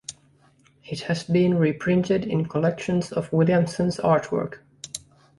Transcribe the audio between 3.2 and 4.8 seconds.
Williamson's artwork.